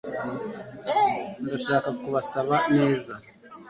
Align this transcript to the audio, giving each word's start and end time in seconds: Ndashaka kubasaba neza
Ndashaka 1.43 1.89
kubasaba 1.99 2.55
neza 2.75 3.13